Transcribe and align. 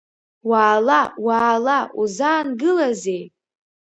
Уаала, 0.49 1.01
уаала, 1.25 1.79
узаангылазеи? 2.01 3.23